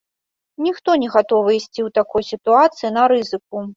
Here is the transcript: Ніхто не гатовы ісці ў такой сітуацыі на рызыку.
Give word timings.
Ніхто 0.67 0.95
не 1.03 1.11
гатовы 1.15 1.53
ісці 1.59 1.69
ў 1.69 1.89
такой 1.99 2.23
сітуацыі 2.33 2.93
на 2.97 3.03
рызыку. 3.13 3.67